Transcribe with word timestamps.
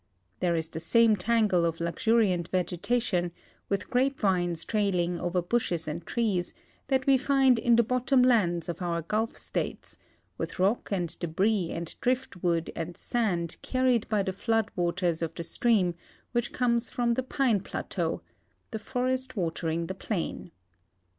There 0.39 0.55
is 0.55 0.69
the 0.69 0.79
same 0.79 1.15
tangle 1.15 1.63
of 1.63 1.79
luxuriant 1.79 2.47
vegetation, 2.47 3.31
with 3.69 3.87
grapevines 3.91 4.65
trailing 4.65 5.19
over 5.19 5.43
bushes 5.43 5.87
and 5.87 6.03
trees, 6.03 6.55
that 6.87 7.05
we 7.05 7.19
find 7.19 7.59
in 7.59 7.75
the 7.75 7.83
bottom 7.83 8.23
lands 8.23 8.67
of 8.67 8.81
our 8.81 9.03
Gulf 9.03 9.37
states, 9.37 9.99
with 10.39 10.57
rock 10.57 10.89
and 10.91 11.15
debris 11.19 11.69
and 11.69 11.95
driftwood 12.01 12.71
and 12.75 12.97
sand 12.97 13.57
carried 13.61 14.07
b}^ 14.09 14.25
the 14.25 14.33
flood 14.33 14.71
waters 14.75 15.21
of 15.21 15.35
the 15.35 15.43
stream 15.43 15.93
which 16.31 16.51
comes 16.51 16.89
from 16.89 17.13
the 17.13 17.21
pine 17.21 17.59
plateau— 17.59 18.23
the 18.71 18.79
forest 18.79 19.37
watering 19.37 19.85
the 19.85 19.93
plain. 19.93 20.49